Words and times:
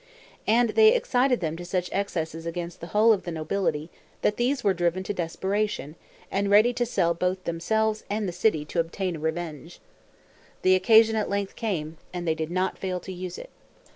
And 0.47 0.69
they 0.71 0.95
excited 0.95 1.41
them 1.41 1.55
to 1.57 1.63
such 1.63 1.91
excesses 1.91 2.47
against 2.47 2.81
the 2.81 2.87
whole 2.87 3.13
of 3.13 3.21
the 3.21 3.29
nobility, 3.31 3.91
that 4.23 4.37
these 4.37 4.63
were 4.63 4.73
driven 4.73 5.03
to 5.03 5.13
desperation, 5.13 5.93
and 6.31 6.49
ready 6.49 6.73
to 6.73 6.87
sell 6.87 7.13
both 7.13 7.43
themselves 7.43 8.03
and 8.09 8.27
the 8.27 8.31
city 8.33 8.65
to 8.65 8.79
obtain 8.79 9.19
revenge. 9.19 9.79
The 10.63 10.73
occasion 10.73 11.15
at 11.15 11.29
length 11.29 11.55
came, 11.55 11.97
and 12.15 12.27
they 12.27 12.33
did 12.33 12.49
not 12.49 12.79
fail 12.79 12.99
to 12.99 13.13
use 13.13 13.37
it. 13.37 13.51